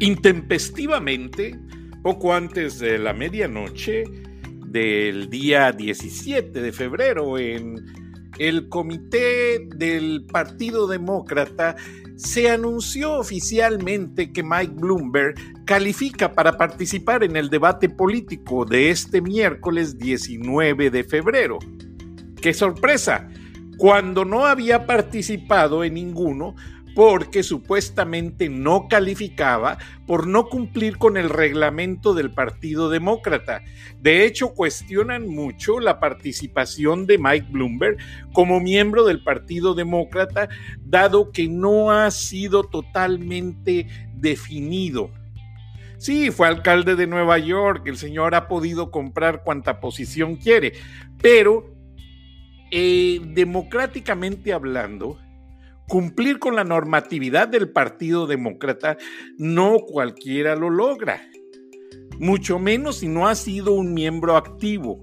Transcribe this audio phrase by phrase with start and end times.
[0.00, 1.58] Intempestivamente,
[2.02, 4.04] poco antes de la medianoche
[4.66, 7.84] del día 17 de febrero, en
[8.38, 11.74] el comité del Partido Demócrata
[12.14, 15.34] se anunció oficialmente que Mike Bloomberg
[15.64, 21.58] califica para participar en el debate político de este miércoles 19 de febrero.
[22.40, 23.28] ¡Qué sorpresa!
[23.76, 26.56] Cuando no había participado en ninguno,
[26.98, 33.62] porque supuestamente no calificaba por no cumplir con el reglamento del Partido Demócrata.
[34.00, 37.98] De hecho, cuestionan mucho la participación de Mike Bloomberg
[38.32, 40.48] como miembro del Partido Demócrata,
[40.80, 45.12] dado que no ha sido totalmente definido.
[45.98, 50.72] Sí, fue alcalde de Nueva York, el señor ha podido comprar cuanta posición quiere,
[51.22, 51.72] pero
[52.72, 55.16] eh, democráticamente hablando,
[55.88, 58.98] cumplir con la normatividad del Partido Demócrata,
[59.38, 61.20] no cualquiera lo logra,
[62.20, 65.00] mucho menos si no ha sido un miembro activo.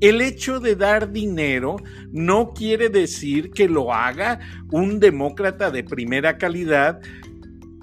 [0.00, 1.76] El hecho de dar dinero
[2.10, 4.40] no quiere decir que lo haga
[4.72, 7.00] un demócrata de primera calidad,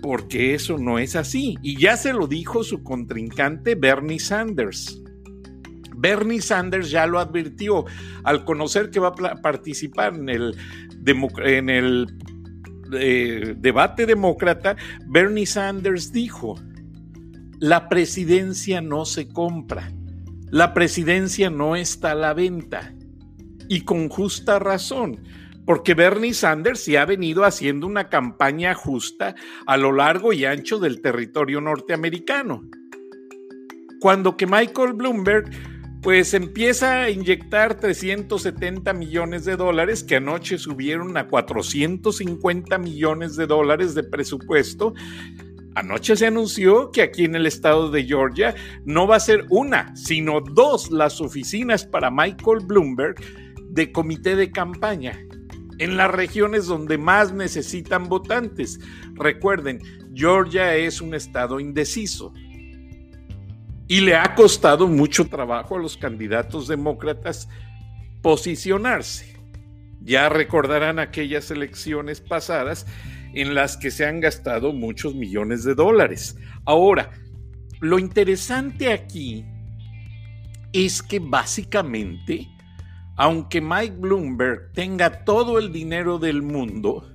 [0.02, 1.58] porque eso no es así.
[1.62, 5.02] Y ya se lo dijo su contrincante Bernie Sanders.
[5.96, 7.86] Bernie Sanders ya lo advirtió
[8.24, 10.56] al conocer que va a participar en el,
[11.08, 12.08] en el
[12.94, 14.76] eh, debate demócrata.
[15.08, 16.56] Bernie Sanders dijo,
[17.60, 19.92] la presidencia no se compra,
[20.50, 22.94] la presidencia no está a la venta.
[23.70, 25.20] Y con justa razón,
[25.66, 30.80] porque Bernie Sanders se ha venido haciendo una campaña justa a lo largo y ancho
[30.80, 32.64] del territorio norteamericano.
[34.00, 35.50] Cuando que Michael Bloomberg
[36.08, 43.46] pues empieza a inyectar 370 millones de dólares que anoche subieron a 450 millones de
[43.46, 44.94] dólares de presupuesto.
[45.76, 48.56] Anoche se anunció que aquí en el estado de Georgia
[48.86, 53.16] no va a ser una, sino dos las oficinas para Michael Bloomberg
[53.70, 55.20] de comité de campaña
[55.78, 58.80] en las regiones donde más necesitan votantes.
[59.16, 59.82] Recuerden,
[60.14, 62.32] Georgia es un estado indeciso.
[63.88, 67.48] Y le ha costado mucho trabajo a los candidatos demócratas
[68.22, 69.38] posicionarse.
[70.02, 72.86] Ya recordarán aquellas elecciones pasadas
[73.34, 76.38] en las que se han gastado muchos millones de dólares.
[76.66, 77.12] Ahora,
[77.80, 79.46] lo interesante aquí
[80.74, 82.48] es que básicamente,
[83.16, 87.10] aunque Mike Bloomberg tenga todo el dinero del mundo,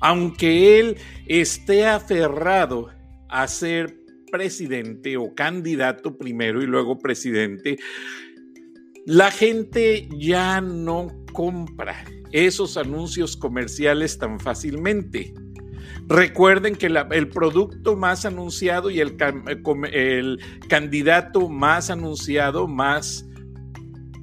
[0.00, 0.96] aunque él
[1.26, 2.88] esté aferrado
[3.28, 3.99] a ser
[4.30, 7.78] presidente o candidato primero y luego presidente,
[9.06, 15.34] la gente ya no compra esos anuncios comerciales tan fácilmente.
[16.06, 19.16] Recuerden que el producto más anunciado y el,
[19.92, 23.29] el candidato más anunciado, más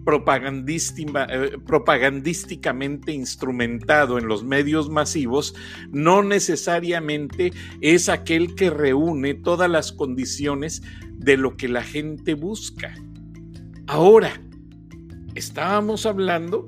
[0.08, 5.54] eh, propagandísticamente instrumentado en los medios masivos
[5.92, 7.52] no necesariamente
[7.82, 10.82] es aquel que reúne todas las condiciones
[11.14, 12.94] de lo que la gente busca.
[13.88, 14.42] Ahora,
[15.36, 16.66] estábamos hablando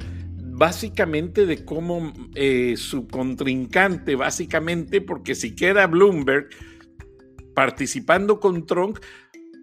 [0.60, 6.50] básicamente de cómo eh, su contrincante, básicamente porque si queda Bloomberg
[7.56, 8.98] participando con Trump,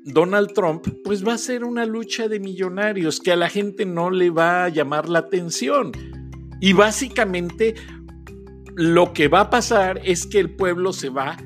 [0.07, 4.09] Donald Trump, pues va a ser una lucha de millonarios que a la gente no
[4.11, 5.91] le va a llamar la atención.
[6.61, 7.75] Y básicamente
[8.77, 11.37] lo que va a pasar es que el pueblo se va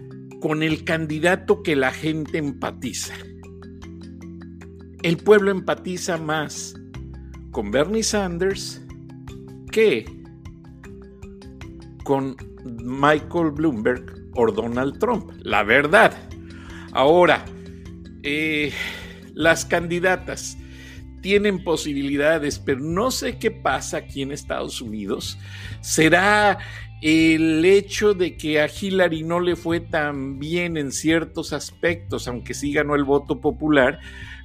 [0.41, 3.15] con el candidato que la gente empatiza.
[5.03, 6.75] El pueblo empatiza más
[7.53, 8.83] con Bernie Sanders
[9.73, 10.05] que
[12.05, 12.37] con
[12.85, 14.05] Michael Bloomberg
[14.35, 15.31] o Donald Trump.
[15.45, 16.13] La verdad.
[16.93, 17.43] Ahora,
[18.23, 18.73] eh,
[19.35, 20.57] las candidatas
[21.21, 25.39] tienen posibilidades, pero no sé qué pasa aquí en Estados Unidos.
[25.81, 26.59] ¿Será
[27.01, 32.55] el hecho de que a Hillary no le fue tan bien en ciertos aspectos, aunque
[32.55, 34.01] sí ganó el voto popular,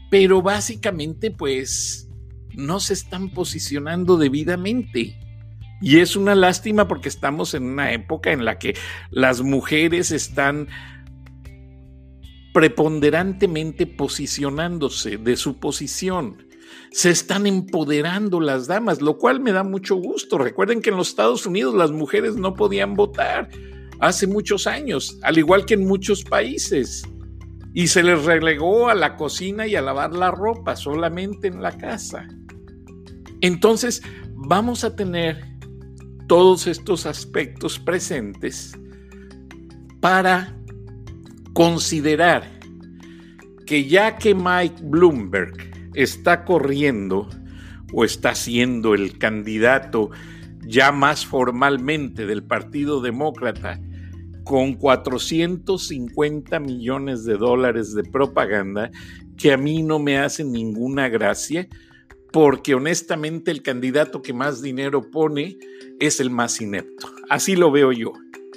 [0.09, 2.09] pero básicamente pues
[2.53, 5.19] no se están posicionando debidamente.
[5.81, 8.75] Y es una lástima porque estamos en una época en la que
[9.11, 10.69] las mujeres están
[12.55, 16.47] preponderantemente posicionándose de su posición.
[16.89, 20.37] Se están empoderando las damas, lo cual me da mucho gusto.
[20.37, 23.49] Recuerden que en los Estados Unidos las mujeres no podían votar
[23.99, 27.03] hace muchos años, al igual que en muchos países.
[27.73, 31.77] Y se les relegó a la cocina y a lavar la ropa solamente en la
[31.77, 32.25] casa.
[33.41, 34.01] Entonces,
[34.33, 35.43] vamos a tener
[36.29, 38.79] todos estos aspectos presentes
[39.99, 40.55] para
[41.55, 42.43] considerar
[43.65, 45.55] que ya que Mike Bloomberg
[45.93, 47.29] está corriendo
[47.93, 50.11] o está siendo el candidato
[50.67, 53.79] ya más formalmente del Partido Demócrata
[54.43, 58.91] con 450 millones de dólares de propaganda
[59.37, 61.69] que a mí no me hace ninguna gracia
[62.33, 65.57] porque honestamente el candidato que más dinero pone
[66.01, 67.09] es el más inepto.
[67.29, 68.11] Así lo veo yo.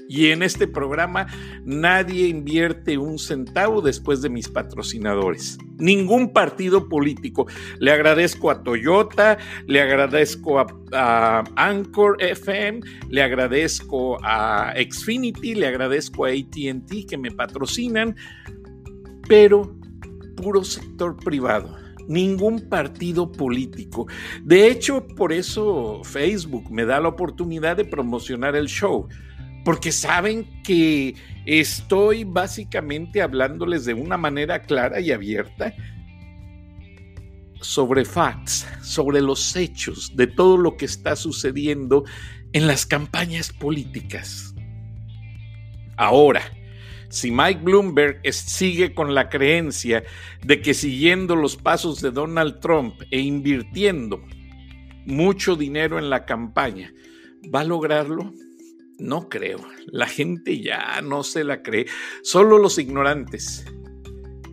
[0.09, 1.27] Y en este programa
[1.65, 5.59] nadie invierte un centavo después de mis patrocinadores.
[5.77, 7.47] Ningún partido político.
[7.79, 10.59] Le agradezco a Toyota, le agradezco
[10.93, 18.17] a, Anchor FM, le agradezco a Xfinity, le agradezco a ATT que me patrocinan,
[19.29, 19.77] pero
[20.37, 21.77] puro sector privado
[22.09, 24.07] ningún partido político.
[24.43, 29.09] De hecho, por eso Facebook me da la oportunidad de promocionar el show
[29.69, 35.75] porque saben que estoy básicamente hablándoles de una manera clara y abierta
[37.61, 42.05] sobre facts, sobre los hechos de todo lo que está sucediendo
[42.55, 44.55] en las campañas políticas.
[45.99, 46.41] Ahora,
[47.11, 50.03] si Mike Bloomberg sigue con la creencia
[50.47, 54.25] de que siguiendo los pasos de Donald Trump e invirtiendo
[55.05, 56.91] mucho dinero en la campaña,
[57.55, 58.32] ¿va a lograrlo?
[58.99, 59.59] No creo.
[59.87, 61.87] La gente ya no se la cree.
[62.23, 63.65] Solo los ignorantes.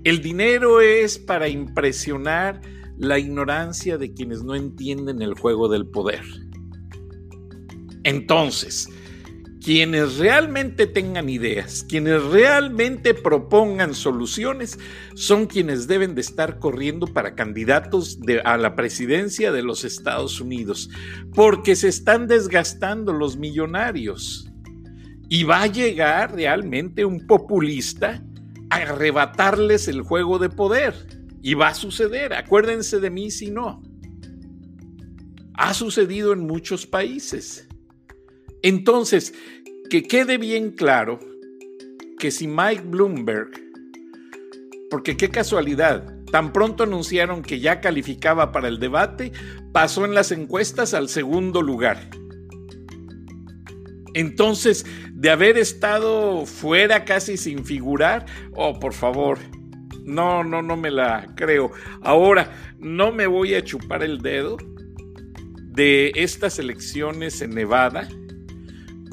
[0.04, 2.62] El dinero es para impresionar
[2.98, 6.22] la ignorancia de quienes no entienden el juego del poder.
[8.04, 8.88] Entonces,
[9.66, 14.78] quienes realmente tengan ideas, quienes realmente propongan soluciones,
[15.16, 20.92] son quienes deben de estar corriendo para candidatos a la presidencia de los Estados Unidos,
[21.34, 24.48] porque se están desgastando los millonarios.
[25.30, 28.24] Y va a llegar realmente un populista
[28.70, 30.94] a arrebatarles el juego de poder.
[31.42, 33.82] Y va a suceder, acuérdense de mí si no.
[35.56, 37.68] Ha sucedido en muchos países.
[38.66, 39.32] Entonces,
[39.90, 41.20] que quede bien claro
[42.18, 43.52] que si Mike Bloomberg,
[44.90, 49.32] porque qué casualidad, tan pronto anunciaron que ya calificaba para el debate,
[49.72, 52.10] pasó en las encuestas al segundo lugar.
[54.14, 59.40] Entonces, de haber estado fuera casi sin figurar, oh, por favor,
[60.04, 61.72] no, no, no me la creo.
[62.02, 64.58] Ahora, no me voy a chupar el dedo
[65.58, 68.08] de estas elecciones en Nevada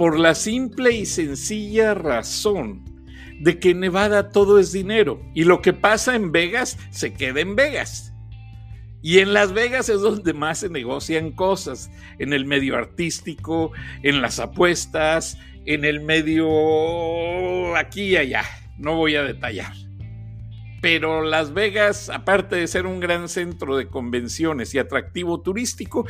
[0.03, 2.83] por la simple y sencilla razón
[3.39, 7.39] de que en Nevada todo es dinero y lo que pasa en Vegas se queda
[7.39, 8.13] en Vegas.
[9.01, 11.89] Y en Las Vegas es donde más se negocian cosas,
[12.19, 13.71] en el medio artístico,
[14.03, 18.43] en las apuestas, en el medio aquí y allá.
[18.79, 19.73] No voy a detallar.
[20.81, 26.09] Pero Las Vegas, aparte de ser un gran centro de convenciones y atractivo turístico,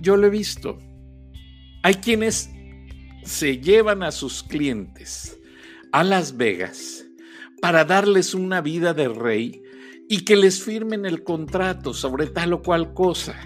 [0.00, 0.78] yo lo he visto.
[1.82, 2.52] Hay quienes
[3.28, 5.38] se llevan a sus clientes
[5.92, 7.04] a Las Vegas
[7.60, 9.62] para darles una vida de rey
[10.08, 13.38] y que les firmen el contrato sobre tal o cual cosa.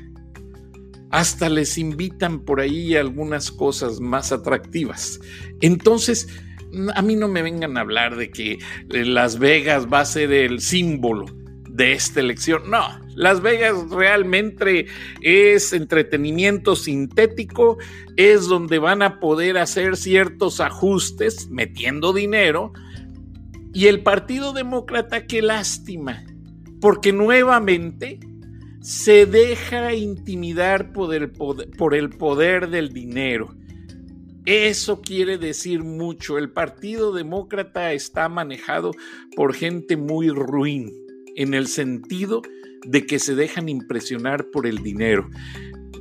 [1.10, 5.20] Hasta les invitan por ahí algunas cosas más atractivas.
[5.60, 6.28] Entonces,
[6.94, 10.32] a mí no me vengan a hablar de que eh, Las Vegas va a ser
[10.32, 11.26] el símbolo
[11.72, 12.70] de esta elección.
[12.70, 14.86] No, Las Vegas realmente
[15.22, 17.78] es entretenimiento sintético,
[18.16, 22.72] es donde van a poder hacer ciertos ajustes metiendo dinero.
[23.72, 26.24] Y el Partido Demócrata, qué lástima,
[26.80, 28.20] porque nuevamente
[28.80, 33.54] se deja intimidar por el poder, por el poder del dinero.
[34.44, 36.36] Eso quiere decir mucho.
[36.36, 38.90] El Partido Demócrata está manejado
[39.36, 41.01] por gente muy ruin
[41.36, 42.42] en el sentido
[42.86, 45.28] de que se dejan impresionar por el dinero.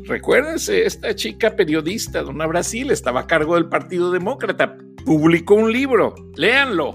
[0.03, 6.15] Recuérdense, esta chica periodista, Dona Brasil, estaba a cargo del Partido Demócrata, publicó un libro,
[6.35, 6.93] léanlo.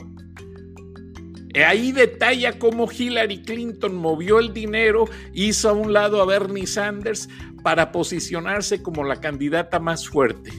[1.67, 7.29] Ahí detalla cómo Hillary Clinton movió el dinero, hizo a un lado a Bernie Sanders
[7.63, 10.51] para posicionarse como la candidata más fuerte.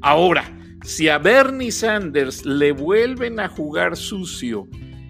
[0.00, 4.68] Ahora, si a Bernie Sanders le vuelven a jugar sucio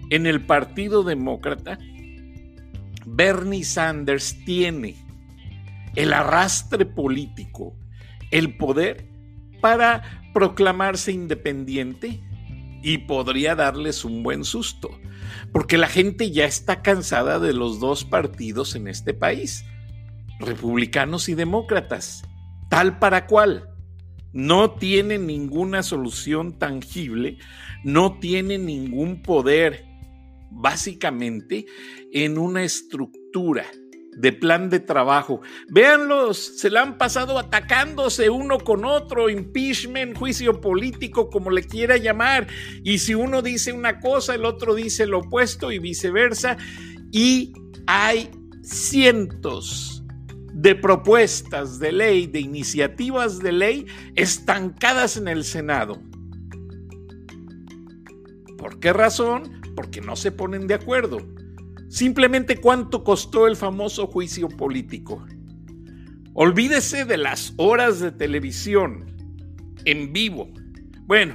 [0.09, 1.79] en el Partido Demócrata,
[3.05, 4.95] Bernie Sanders tiene
[5.95, 7.75] el arrastre político,
[8.31, 9.07] el poder
[9.61, 12.21] para proclamarse independiente
[12.83, 14.89] y podría darles un buen susto,
[15.51, 19.65] porque la gente ya está cansada de los dos partidos en este país,
[20.39, 22.23] republicanos y demócratas,
[22.69, 23.69] tal para cual.
[24.33, 27.37] no tiene ninguna solución tangible,
[27.85, 29.84] no tiene ningún poder,
[30.55, 31.65] básicamente,
[32.11, 33.65] en una estructura
[34.15, 35.41] de plan de trabajo.
[35.69, 41.97] Véanlos, se la han pasado atacándose uno con otro, impeachment, juicio político, como le quiera
[41.97, 42.47] llamar.
[42.83, 46.57] Y si uno dice una cosa, el otro dice lo opuesto y viceversa.
[47.11, 47.53] Y
[47.87, 48.29] hay
[48.63, 50.03] cientos
[50.53, 53.85] de propuestas de ley, de iniciativas de ley
[54.15, 56.01] estancadas en el Senado.
[58.57, 59.64] ¿Por qué razón?
[59.75, 61.19] Porque no se ponen de acuerdo.
[61.89, 65.25] Simplemente cuánto costó el famoso juicio político.
[66.33, 69.05] Olvídese de las horas de televisión
[69.85, 70.51] en vivo.
[71.05, 71.33] Bueno,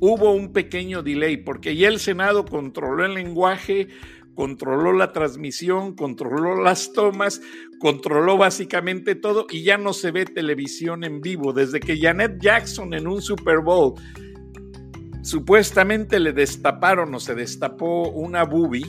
[0.00, 3.88] hubo un pequeño delay porque ya el Senado controló el lenguaje,
[4.34, 7.40] controló la transmisión, controló las tomas,
[7.80, 11.52] controló básicamente todo y ya no se ve televisión en vivo.
[11.52, 13.94] Desde que Janet Jackson en un Super Bowl
[15.28, 18.86] supuestamente le destaparon o se destapó una boobie,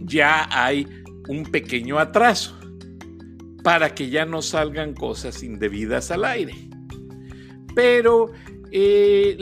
[0.00, 0.86] ya hay
[1.28, 2.54] un pequeño atraso
[3.64, 6.52] para que ya no salgan cosas indebidas al aire.
[7.74, 8.32] Pero
[8.70, 9.38] eh,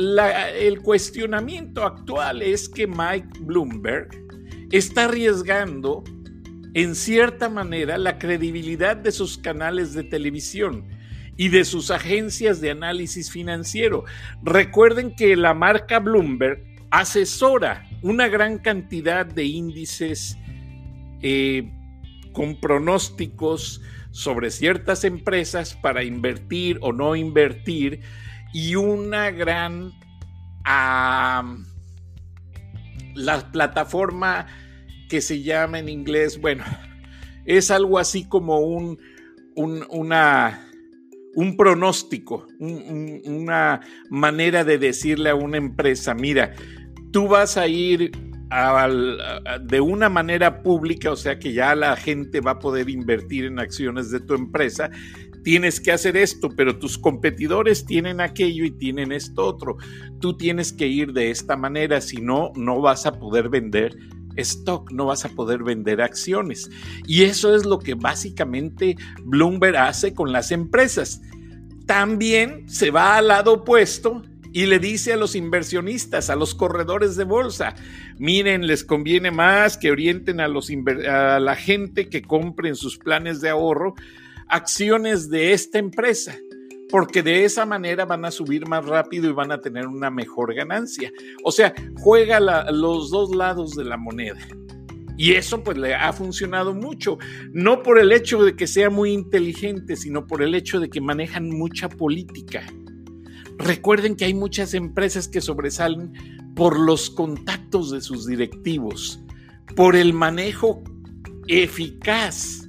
[0.61, 4.09] el cuestionamiento actual es que Mike Bloomberg
[4.71, 6.05] está arriesgando
[6.75, 10.87] en cierta manera la credibilidad de sus canales de televisión
[11.37, 14.05] y de sus agencias de análisis financiero.
[14.43, 20.39] Recuerden que la marca Bloomberg asesora una gran cantidad de índices
[21.23, 21.71] eh,
[22.33, 28.01] con pronósticos sobre ciertas empresas para invertir o no invertir
[28.53, 29.93] y una gran...
[33.15, 34.47] la plataforma
[35.09, 36.65] que se llama en inglés, bueno,
[37.45, 38.99] es algo así como un,
[39.57, 40.64] una,
[41.37, 46.53] un pronóstico, una manera de decirle a una empresa, mira,
[47.13, 48.13] tú vas a ir
[49.63, 53.59] de una manera pública, o sea que ya la gente va a poder invertir en
[53.59, 54.91] acciones de tu empresa,
[55.43, 59.77] tienes que hacer esto, pero tus competidores tienen aquello y tienen esto otro.
[60.21, 63.97] Tú tienes que ir de esta manera, si no, no vas a poder vender
[64.37, 66.71] stock, no vas a poder vender acciones.
[67.07, 71.21] Y eso es lo que básicamente Bloomberg hace con las empresas.
[71.87, 74.23] También se va al lado opuesto
[74.53, 77.75] y le dice a los inversionistas, a los corredores de bolsa,
[78.19, 82.97] miren, les conviene más que orienten a, los a la gente que compre en sus
[82.97, 83.95] planes de ahorro
[84.49, 86.37] acciones de esta empresa,
[86.95, 90.55] porque de esa manera van a subir más rápido y van a tener una mejor
[90.55, 91.11] ganancia.
[91.43, 92.39] O sea, juega
[92.71, 94.39] los dos lados de la moneda.
[95.17, 97.19] Y eso pues le ha funcionado mucho,
[97.53, 101.01] no por el hecho de que sea muy inteligente, sino por el hecho de que
[101.01, 102.65] manejan mucha política.
[103.59, 106.13] Recuerden que hay muchas empresas que sobresalen
[106.55, 109.21] por los contactos de sus directivos,
[109.75, 110.85] por el manejo
[111.49, 112.64] eficaz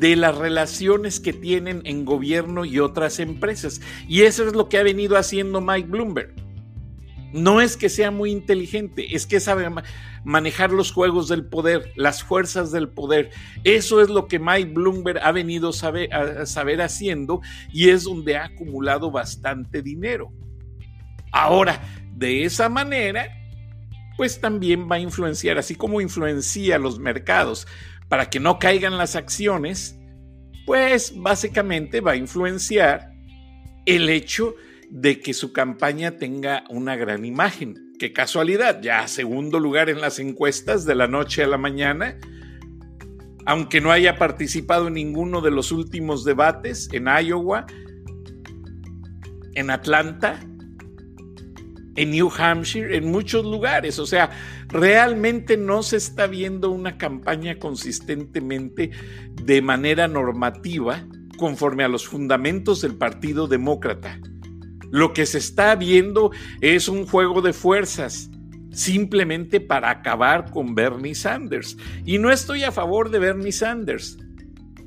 [0.00, 3.82] de las relaciones que tienen en gobierno y otras empresas.
[4.08, 6.34] Y eso es lo que ha venido haciendo Mike Bloomberg.
[7.32, 9.68] No es que sea muy inteligente, es que sabe
[10.24, 13.30] manejar los juegos del poder, las fuerzas del poder.
[13.62, 17.40] Eso es lo que Mike Bloomberg ha venido a saber haciendo
[17.70, 20.32] y es donde ha acumulado bastante dinero.
[21.30, 21.80] Ahora,
[22.16, 23.28] de esa manera,
[24.16, 27.68] pues también va a influenciar, así como influencia los mercados
[28.10, 29.96] para que no caigan las acciones,
[30.66, 33.12] pues básicamente va a influenciar
[33.86, 34.56] el hecho
[34.90, 37.92] de que su campaña tenga una gran imagen.
[38.00, 42.18] Qué casualidad, ya segundo lugar en las encuestas de la noche a la mañana,
[43.46, 47.66] aunque no haya participado en ninguno de los últimos debates en Iowa,
[49.54, 50.40] en Atlanta,
[51.94, 54.00] en New Hampshire, en muchos lugares.
[54.00, 54.30] O sea,
[54.70, 58.90] realmente no se está viendo una campaña consistentemente
[59.42, 61.06] de manera normativa
[61.38, 64.18] conforme a los fundamentos del Partido Demócrata.
[64.90, 68.30] Lo que se está viendo es un juego de fuerzas
[68.72, 71.76] simplemente para acabar con Bernie Sanders.
[72.04, 74.18] Y no estoy a favor de Bernie Sanders.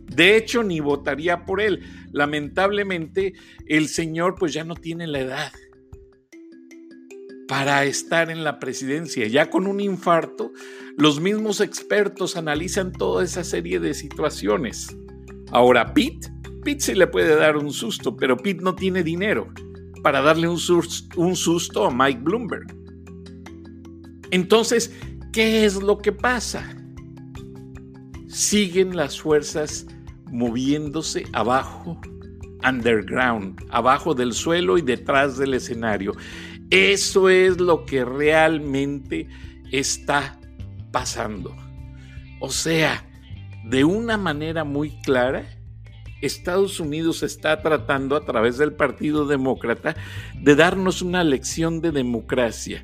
[0.05, 1.81] De hecho, ni votaría por él.
[2.11, 3.33] Lamentablemente,
[3.65, 5.51] el señor pues ya no tiene la edad
[7.53, 9.27] para estar en la presidencia.
[9.27, 10.51] Ya con un infarto,
[10.97, 14.87] los mismos expertos analizan toda esa serie de situaciones.
[15.51, 16.33] Ahora, Pete,
[16.63, 19.53] Pete se le puede dar un susto, pero Pete no tiene dinero
[20.01, 22.75] para darle un susto, a Mike Bloomberg.
[24.31, 24.91] Entonces,
[25.31, 26.75] ¿qué es lo que pasa?
[28.29, 29.85] Siguen las fuerzas
[30.31, 32.01] moviéndose abajo
[32.67, 36.13] underground, abajo del suelo y detrás del escenario.
[36.73, 39.27] Eso es lo que realmente
[39.71, 40.39] está
[40.91, 41.55] pasando.
[42.39, 43.05] O sea,
[43.63, 45.45] de una manera muy clara,
[46.23, 49.95] Estados Unidos está tratando a través del Partido Demócrata
[50.41, 52.83] de darnos una lección de democracia,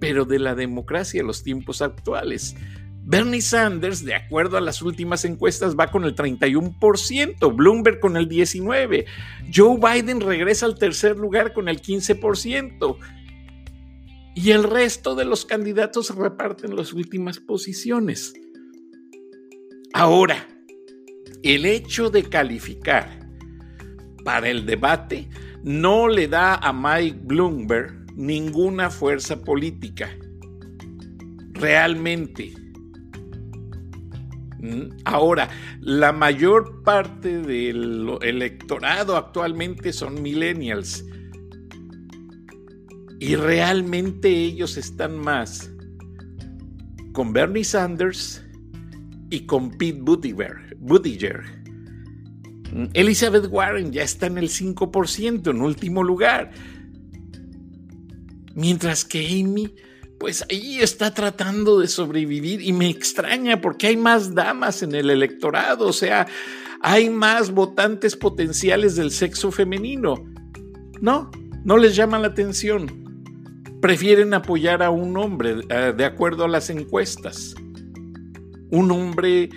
[0.00, 2.56] pero de la democracia en los tiempos actuales.
[3.02, 8.28] Bernie Sanders, de acuerdo a las últimas encuestas, va con el 31%, Bloomberg con el
[8.28, 9.04] 19%,
[9.54, 12.96] Joe Biden regresa al tercer lugar con el 15%,
[14.34, 18.32] y el resto de los candidatos reparten las últimas posiciones.
[19.92, 20.48] Ahora,
[21.42, 23.28] el hecho de calificar
[24.24, 25.28] para el debate
[25.62, 30.16] no le da a Mike Bloomberg ninguna fuerza política.
[31.52, 32.52] Realmente.
[34.58, 35.48] Mm, ahora,
[35.80, 41.04] la mayor parte del electorado actualmente son millennials.
[43.20, 45.70] Y realmente ellos están más
[47.12, 48.42] con Bernie Sanders
[49.28, 51.60] y con Pete Buttigieg.
[52.94, 56.50] Elizabeth Warren ya está en el 5%, en último lugar.
[58.54, 59.74] Mientras que Amy
[60.20, 65.08] pues ahí está tratando de sobrevivir y me extraña porque hay más damas en el
[65.08, 66.26] electorado, o sea,
[66.82, 70.22] hay más votantes potenciales del sexo femenino.
[71.00, 71.30] No,
[71.64, 73.09] no les llama la atención.
[73.80, 77.54] Prefieren apoyar a un hombre eh, de acuerdo a las encuestas.
[78.70, 79.48] Un hombre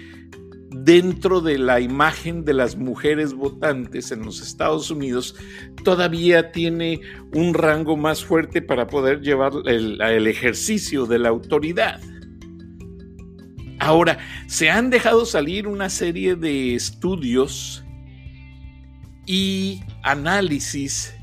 [0.70, 5.36] dentro de la imagen de las mujeres votantes en los Estados Unidos
[5.84, 7.02] todavía tiene
[7.34, 12.02] un rango más fuerte para poder llevar el, el, ejercicio de la autoridad.
[13.80, 17.84] Ahora, se han dejado salir una serie de estudios
[19.26, 21.14] y análisis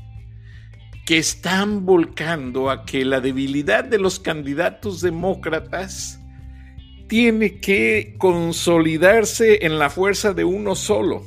[1.11, 6.21] que están volcando a que la debilidad de los candidatos demócratas
[7.09, 11.25] tiene que consolidarse en la fuerza de uno solo.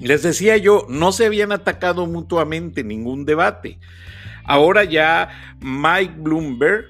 [0.00, 3.78] Les decía yo, no se habían atacado mutuamente ningún debate.
[4.44, 6.88] Ahora ya Mike Bloomberg,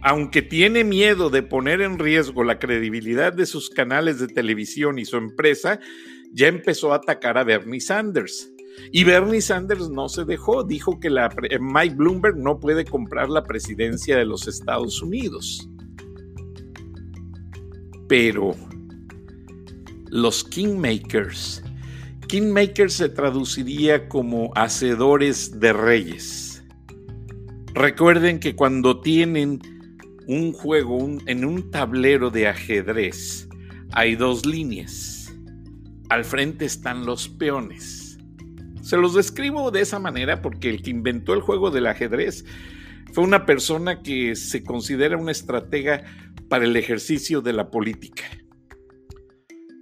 [0.00, 5.04] aunque tiene miedo de poner en riesgo la credibilidad de sus canales de televisión y
[5.04, 5.78] su empresa,
[6.32, 8.51] ya empezó a atacar a Bernie Sanders.
[8.90, 13.42] Y Bernie Sanders no se dejó, dijo que la, Mike Bloomberg no puede comprar la
[13.42, 15.68] presidencia de los Estados Unidos.
[18.08, 18.54] Pero
[20.10, 21.62] los kingmakers,
[22.28, 26.62] kingmakers se traduciría como hacedores de reyes.
[27.74, 29.60] Recuerden que cuando tienen
[30.26, 33.48] un juego en un tablero de ajedrez,
[33.92, 35.34] hay dos líneas.
[36.10, 38.01] Al frente están los peones.
[38.82, 42.44] Se los describo de esa manera porque el que inventó el juego del ajedrez
[43.12, 46.04] fue una persona que se considera una estratega
[46.48, 48.24] para el ejercicio de la política.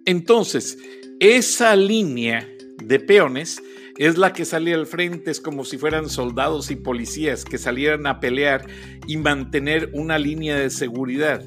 [0.05, 0.79] Entonces,
[1.19, 2.49] esa línea
[2.83, 3.63] de peones
[3.97, 8.07] es la que sale al frente, es como si fueran soldados y policías que salieran
[8.07, 8.67] a pelear
[9.07, 11.45] y mantener una línea de seguridad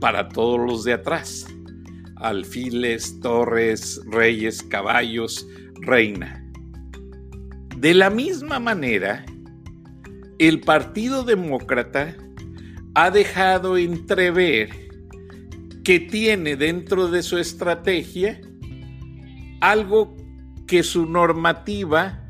[0.00, 1.46] para todos los de atrás.
[2.16, 5.46] Alfiles, torres, reyes, caballos,
[5.80, 6.47] reina.
[7.78, 9.24] De la misma manera,
[10.40, 12.16] el Partido Demócrata
[12.96, 14.68] ha dejado entrever
[15.84, 18.40] que tiene dentro de su estrategia
[19.60, 20.16] algo
[20.66, 22.28] que su normativa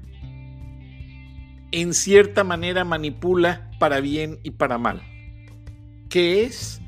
[1.73, 5.01] en cierta manera manipula para bien y para mal,
[6.11, 6.83] que es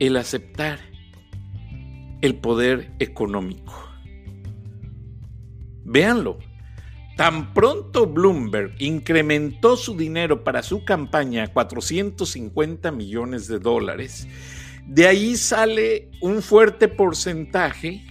[0.00, 0.80] el aceptar
[2.20, 3.72] el poder económico.
[5.84, 6.40] Véanlo,
[7.22, 14.26] Tan pronto Bloomberg incrementó su dinero para su campaña a 450 millones de dólares,
[14.88, 18.04] de ahí sale un fuerte porcentaje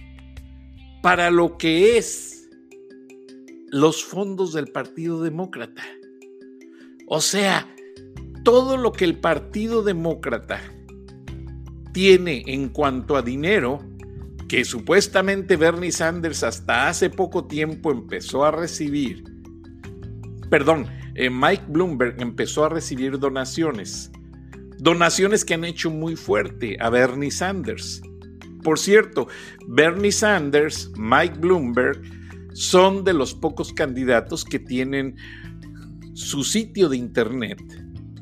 [1.02, 2.48] para lo que es
[3.68, 5.82] los fondos del Partido Demócrata.
[7.06, 7.68] O sea,
[8.44, 10.58] todo lo que el Partido Demócrata
[11.92, 13.78] tiene en cuanto a dinero
[14.52, 19.24] que supuestamente Bernie Sanders hasta hace poco tiempo empezó a recibir,
[20.50, 24.12] perdón, eh, Mike Bloomberg empezó a recibir donaciones,
[24.76, 28.02] donaciones que han hecho muy fuerte a Bernie Sanders.
[28.62, 29.26] Por cierto,
[29.68, 32.02] Bernie Sanders, Mike Bloomberg,
[32.52, 35.16] son de los pocos candidatos que tienen
[36.12, 37.58] su sitio de internet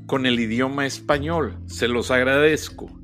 [0.07, 1.59] con el idioma español.
[1.66, 2.99] Se los agradezco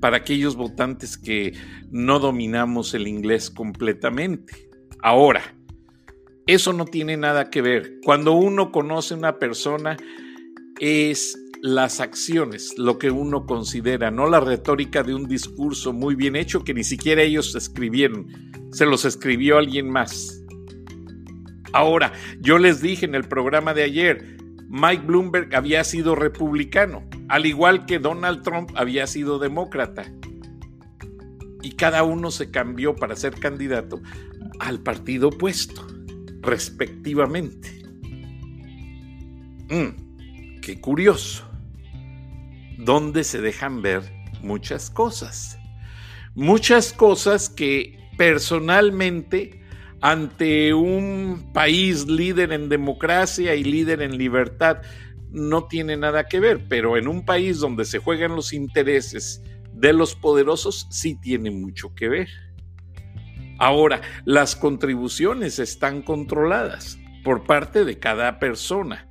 [0.00, 1.52] para aquellos votantes que
[1.90, 4.68] no dominamos el inglés completamente.
[5.02, 5.42] Ahora,
[6.46, 8.00] Eso no tiene nada que ver.
[8.02, 9.96] Cuando uno conoce a una persona,
[10.80, 16.34] es las acciones lo que uno considera, no la retórica de un discurso muy bien
[16.34, 18.26] hecho que ni siquiera ellos escribieron,
[18.72, 20.42] se los escribió alguien más.
[21.72, 24.36] Ahora, yo les dije en el programa de ayer,
[24.68, 30.04] Mike Bloomberg había sido republicano, al igual que Donald Trump había sido demócrata.
[31.62, 34.02] Y cada uno se cambió para ser candidato
[34.58, 35.86] al partido opuesto,
[36.40, 37.84] respectivamente.
[39.68, 41.48] Mm, qué curioso.
[42.78, 44.02] Donde se dejan ver
[44.42, 45.56] muchas cosas.
[46.34, 49.62] Muchas cosas que personalmente
[50.00, 54.78] ante un país líder en democracia y líder en libertad
[55.32, 59.92] no tiene nada que ver, pero en un país donde se juegan los intereses de
[59.92, 62.28] los poderosos sí tiene mucho que ver.
[63.58, 69.06] Ahora, las contribuciones están controladas por parte de cada persona.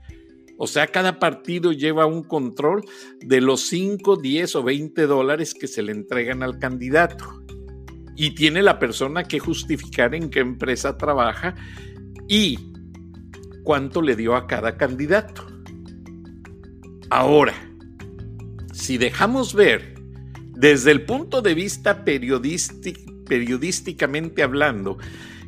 [0.57, 2.83] O sea, cada partido lleva un control
[3.21, 7.43] de los 5, 10 o 20 dólares que se le entregan al candidato.
[8.15, 11.55] Y tiene la persona que justificar en qué empresa trabaja
[12.27, 12.73] y
[13.63, 15.45] cuánto le dio a cada candidato.
[17.09, 17.53] Ahora,
[18.73, 19.95] si dejamos ver
[20.55, 24.97] desde el punto de vista periodísticamente hablando,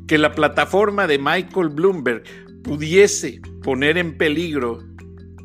[0.07, 2.23] que la plataforma de Michael Bloomberg
[2.63, 4.91] pudiese poner en peligro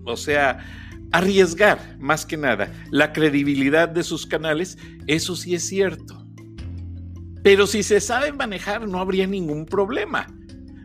[0.06, 0.64] o sea,
[1.12, 6.26] arriesgar más que nada la credibilidad de sus canales, eso sí es cierto.
[7.42, 10.26] Pero si se sabe manejar no habría ningún problema.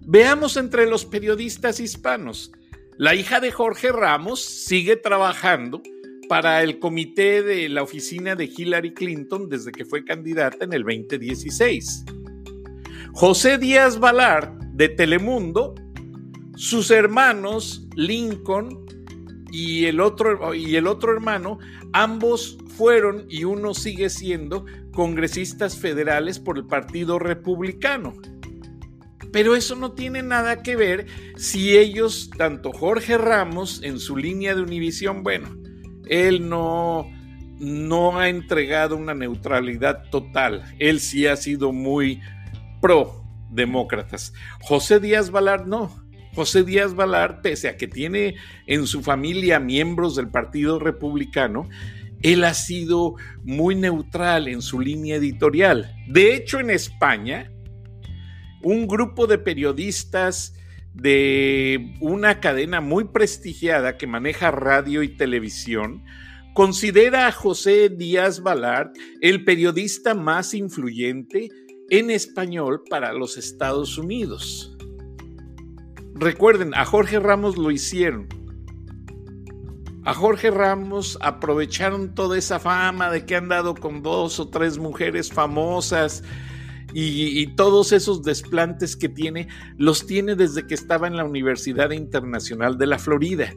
[0.06, 2.52] Veamos entre los periodistas hispanos.
[2.98, 5.82] La hija de Jorge Ramos sigue trabajando
[6.28, 10.84] para el comité de la oficina de Hillary Clinton desde que fue candidata en el
[10.84, 12.06] 2016.
[13.14, 15.76] José Díaz Valar de Telemundo,
[16.56, 18.86] sus hermanos Lincoln
[19.52, 21.60] y el otro, y el otro hermano,
[21.94, 28.14] ambos fueron y uno sigue siendo congresistas federales por el Partido Republicano.
[29.32, 34.56] Pero eso no tiene nada que ver si ellos, tanto Jorge Ramos en su línea
[34.56, 35.56] de Univisión, bueno,
[36.08, 37.10] él no,
[37.60, 40.64] no ha entregado una neutralidad total.
[40.80, 42.20] Él sí ha sido muy
[42.82, 44.34] pro demócratas.
[44.62, 46.02] José Díaz Valar no.
[46.34, 51.68] José Díaz Valar, pese a que tiene en su familia miembros del Partido Republicano,
[52.22, 55.94] él ha sido muy neutral en su línea editorial.
[56.08, 57.52] De hecho, en España,
[58.64, 60.54] un grupo de periodistas
[60.94, 66.04] de una cadena muy prestigiada que maneja radio y televisión,
[66.54, 71.50] considera a José Díaz Valar el periodista más influyente
[71.90, 74.76] en español para los Estados Unidos.
[76.14, 78.28] Recuerden, a Jorge Ramos lo hicieron.
[80.04, 84.78] A Jorge Ramos aprovecharon toda esa fama de que han dado con dos o tres
[84.78, 86.24] mujeres famosas
[86.94, 92.78] y, todos esos desplantes que tiene, los tiene desde que estaba en la Universidad Internacional
[92.78, 93.54] de la Florida.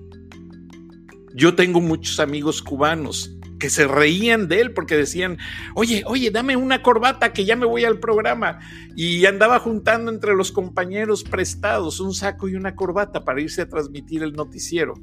[1.34, 5.38] Yo tengo muchos amigos cubanos que se reían de él porque decían,
[5.74, 8.60] oye, oye, dame una corbata que ya me voy al programa.
[8.94, 13.68] Y andaba juntando entre los compañeros prestados un saco y una corbata para irse a
[13.68, 14.94] transmitir el noticiero.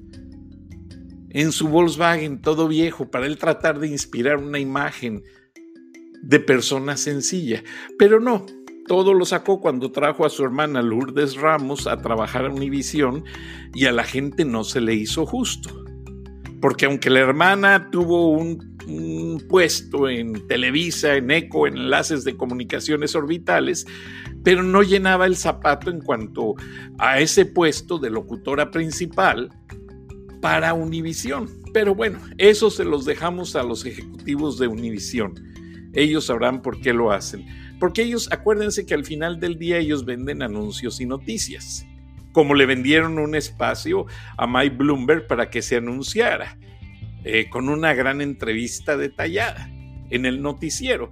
[1.30, 5.24] En su Volkswagen, todo viejo, para él tratar de inspirar una imagen
[6.22, 7.64] de persona sencilla.
[7.98, 8.46] Pero no,
[8.88, 13.24] todo lo sacó cuando trajo a su hermana Lourdes Ramos a trabajar a Univisión
[13.74, 15.82] y a la gente no se le hizo justo
[16.62, 18.72] porque aunque la hermana tuvo un,
[19.48, 23.86] puesto en Televisa, en ECO, en enlaces de comunicaciones orbitales,
[24.44, 26.56] pero no llenaba el zapato en cuanto
[26.98, 29.50] a ese puesto de locutora principal
[30.42, 31.48] para Univisión.
[31.74, 35.36] Pero bueno, eso se los dejamos a los ejecutivos de Univisión.
[35.94, 37.46] Ellos sabrán por qué lo hacen.
[37.80, 41.86] Porque ellos, acuérdense que al final del día ellos venden anuncios y noticias
[42.32, 44.06] como le vendieron un espacio
[44.38, 46.58] a Mike Bloomberg para que se anunciara,
[47.24, 49.70] eh, con una gran entrevista detallada
[50.10, 51.12] en el noticiero,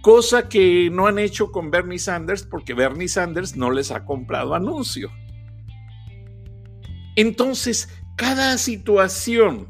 [0.00, 4.54] cosa que no han hecho con Bernie Sanders porque Bernie Sanders no les ha comprado
[4.54, 5.10] anuncio.
[7.16, 9.68] Entonces, cada situación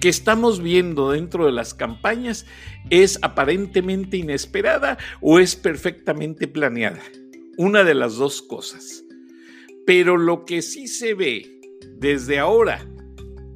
[0.00, 2.46] que estamos viendo dentro de las campañas
[2.88, 7.02] es aparentemente inesperada o es perfectamente planeada.
[7.58, 9.04] Una de las dos cosas.
[9.86, 11.60] Pero lo que sí se ve
[11.98, 12.86] desde ahora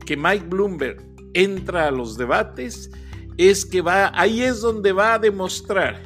[0.04, 1.02] que Mike Bloomberg
[1.32, 2.90] entra a los debates
[3.38, 6.02] es que va, ahí es donde va a demostrar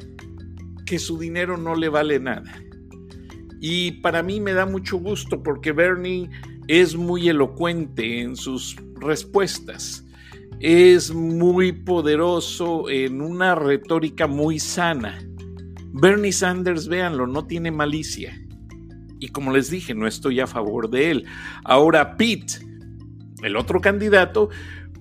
[0.85, 2.51] que su dinero no le vale nada
[3.61, 6.29] Y para mí me da mucho gusto porque Bernie
[6.67, 10.05] es muy elocuente en sus respuestas,
[10.59, 15.17] es muy poderoso en una retórica muy sana.
[15.93, 18.37] Bernie Sanders, véanlo, no tiene malicia.
[19.19, 21.25] Y como les dije, no estoy a favor de él.
[21.63, 22.55] Ahora Pete,
[23.41, 24.49] el otro candidato,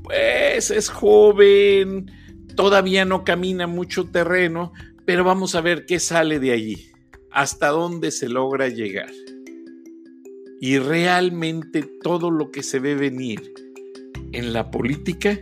[0.02, 2.10] pues es joven,
[2.54, 4.72] todavía no camina mucho terreno,
[5.04, 6.86] pero vamos a ver qué sale de allí,
[7.32, 9.10] hasta dónde se logra llegar.
[10.60, 13.67] Y realmente todo lo que se ve venir
[14.32, 15.38] en la política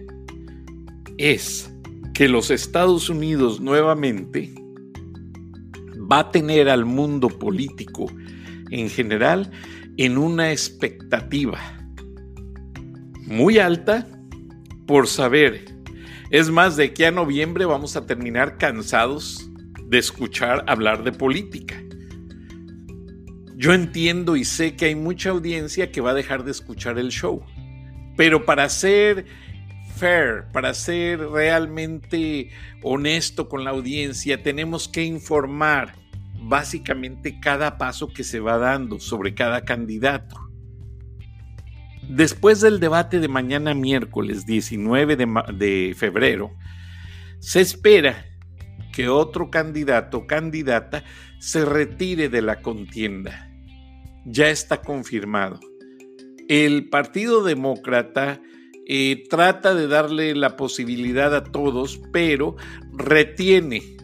[1.18, 1.70] es
[2.14, 4.54] que los Estados Unidos nuevamente
[6.10, 8.06] va a tener al mundo político
[8.70, 9.50] en general
[9.96, 11.58] en una expectativa
[13.26, 14.06] muy alta
[14.86, 15.64] por saber.
[16.30, 19.50] Es más, de que a noviembre vamos a terminar cansados
[19.84, 21.82] de escuchar hablar de política.
[23.56, 27.10] Yo entiendo y sé que hay mucha audiencia que va a dejar de escuchar el
[27.10, 27.42] show,
[28.16, 29.26] pero para ser
[29.96, 32.50] fair, para ser realmente
[32.82, 35.94] honesto con la audiencia, tenemos que informar
[36.40, 40.36] básicamente cada paso que se va dando sobre cada candidato.
[42.08, 46.52] Después del debate de mañana miércoles 19 de, febrero,
[47.40, 48.24] se espera
[48.92, 51.02] que otro candidato o candidata
[51.40, 53.50] se retire de la contienda.
[54.24, 55.58] Ya está confirmado.
[56.48, 58.40] El Partido Demócrata
[58.86, 62.54] eh, trata de darle la posibilidad a todos, pero
[62.92, 63.96] retiene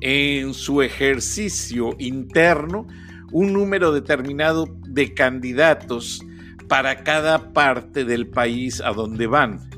[0.00, 2.88] en su ejercicio interno
[3.30, 6.24] un número determinado de candidatos
[6.66, 9.70] para cada parte del país a donde van.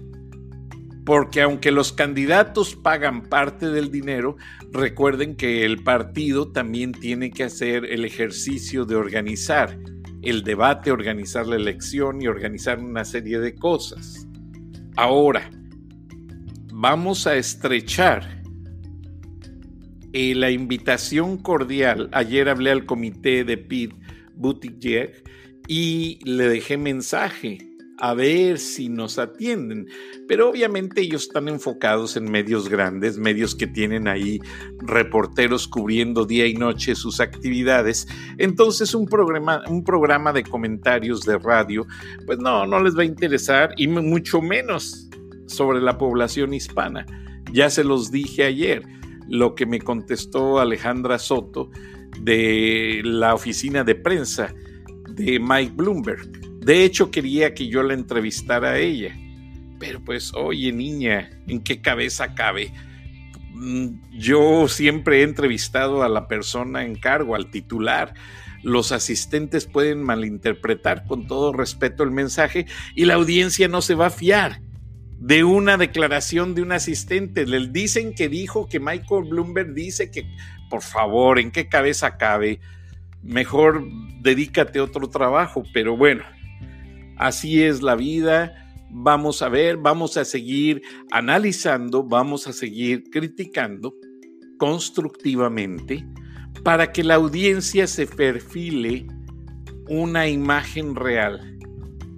[1.05, 4.37] Porque aunque los candidatos pagan parte del dinero,
[4.73, 9.79] recuerden que el partido también tiene que hacer el ejercicio de organizar
[10.31, 14.27] el debate, organizar la elección y organizar una serie de cosas.
[14.97, 15.51] Ahora,
[16.73, 18.43] vamos a estrechar
[20.12, 22.09] eh, la invitación cordial.
[22.12, 23.95] Ayer hablé al comité de Pete
[24.35, 25.23] Buttigieg
[25.67, 27.68] y le dejé mensaje
[28.01, 29.89] a ver si nos atienden.
[30.27, 34.41] Pero obviamente ellos están enfocados en medios grandes, medios que tienen ahí
[34.79, 38.07] reporteros cubriendo día y noche sus actividades.
[38.39, 41.87] Entonces un programa, un programa de comentarios de radio,
[42.27, 45.09] pues no, no les va a interesar y mucho menos
[45.47, 47.07] sobre la población hispana.
[47.53, 48.83] Ya se los dije ayer,
[49.29, 51.71] lo que me contestó Alejandra Soto
[52.21, 54.55] de la oficina de prensa
[55.11, 56.38] de Mike Bloomberg.
[56.69, 59.17] De hecho, quería que yo la entrevistara a ella.
[59.81, 62.75] Pero pues, oye niña, ¿en qué cabeza cabe?
[63.55, 68.13] Mm, yo siempre he entrevistado a la persona en cargo, al titular.
[68.63, 74.09] Los asistentes pueden malinterpretar con todo respeto el mensaje y la audiencia no se va
[74.09, 74.61] a fiar
[75.19, 77.47] de una declaración de un asistente.
[77.47, 80.27] Le dicen que dijo que Michael Bloomberg dice que,
[80.69, 82.61] por favor, ¿en qué cabeza cabe?
[83.23, 83.85] mejor
[84.21, 86.25] dedícate a otro trabajo, pero bueno,
[87.19, 88.55] así es la vida.
[88.91, 93.95] Vamos a ver, vamos a seguir analizando, vamos a seguir criticando
[94.59, 96.07] constructivamente
[96.65, 99.07] para que la audiencia se perfile
[99.89, 101.59] una imagen real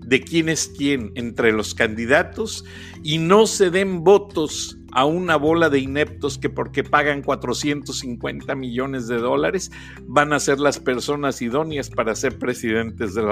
[0.06, 2.64] de quién es quién entre los candidatos
[3.02, 9.08] y no se den votos a una bola de ineptos que porque pagan 450 millones
[9.08, 9.70] de dólares
[10.02, 13.22] van a ser las personas idóneas para ser presidentes de,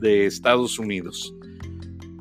[0.00, 1.34] de Estados Unidos.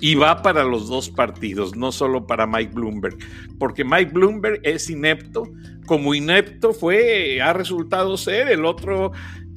[0.01, 3.17] Y va para los dos partidos, no solo para Mike Bloomberg,
[3.57, 5.43] porque Mike Bloomberg es inepto,
[5.85, 9.11] como inepto fue, ha resultado ser el otro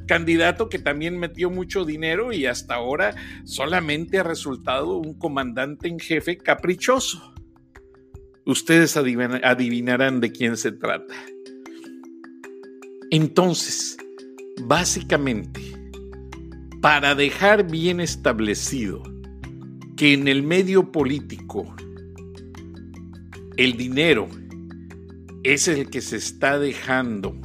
[0.07, 3.15] candidato que también metió mucho dinero y hasta ahora
[3.45, 7.32] solamente ha resultado un comandante en jefe caprichoso.
[8.45, 11.15] Ustedes adivinarán de quién se trata.
[13.11, 13.97] Entonces,
[14.63, 15.61] básicamente,
[16.81, 19.03] para dejar bien establecido
[19.97, 21.75] que en el medio político
[23.57, 24.29] el dinero
[25.45, 27.37] es el que se está dejando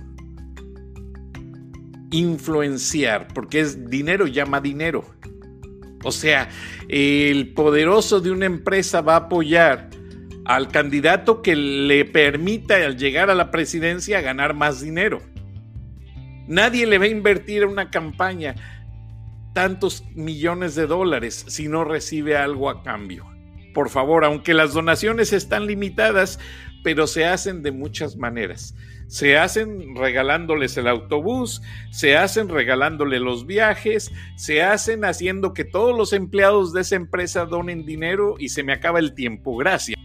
[2.11, 5.05] influenciar, porque es dinero llama dinero.
[6.03, 6.49] O sea,
[6.87, 9.89] el poderoso de una empresa va a apoyar
[10.47, 15.21] al candidato que le permita al llegar a la presidencia ganar más dinero.
[16.47, 18.55] Nadie le va a invertir en una campaña
[19.53, 23.25] tantos millones de dólares si no recibe algo a cambio.
[23.73, 26.39] Por favor, aunque las donaciones están limitadas,
[26.83, 28.73] pero se hacen de muchas maneras.
[29.07, 35.97] Se hacen regalándoles el autobús, se hacen regalándole los viajes, se hacen haciendo que todos
[35.97, 39.57] los empleados de esa empresa donen dinero y se me acaba el tiempo.
[39.57, 39.96] Gracias.